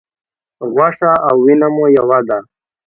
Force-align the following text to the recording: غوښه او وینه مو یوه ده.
غوښه 0.73 1.11
او 1.27 1.35
وینه 1.45 1.67
مو 1.75 1.85
یوه 1.97 2.19
ده. 2.27 2.37